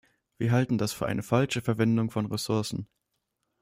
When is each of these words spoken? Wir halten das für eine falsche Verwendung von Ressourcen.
Wir 0.39 0.51
halten 0.51 0.79
das 0.79 0.93
für 0.93 1.05
eine 1.05 1.21
falsche 1.21 1.61
Verwendung 1.61 2.09
von 2.09 2.25
Ressourcen. 2.25 2.87